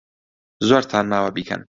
زۆرتان 0.67 1.05
ماوە 1.11 1.31
بیکەن. 1.37 1.61